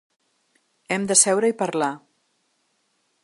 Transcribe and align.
Hem 0.95 1.05
de 1.11 1.17
seure 1.23 1.53
i 1.53 1.57
parlar. 1.63 1.91